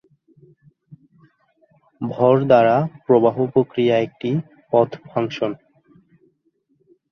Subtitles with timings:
[2.01, 4.29] ভর দ্বারা প্রবাহ প্রক্রিয়া একটি
[4.71, 5.51] পথ ফাংশন।